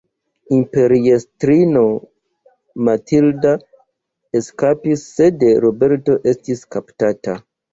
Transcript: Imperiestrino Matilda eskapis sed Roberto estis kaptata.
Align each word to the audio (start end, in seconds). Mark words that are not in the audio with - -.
Imperiestrino 0.59 1.83
Matilda 2.87 3.53
eskapis 4.43 5.07
sed 5.21 5.47
Roberto 5.67 6.17
estis 6.33 6.67
kaptata. 6.77 7.39